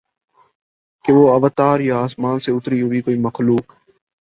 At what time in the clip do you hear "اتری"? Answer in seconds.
2.51-2.81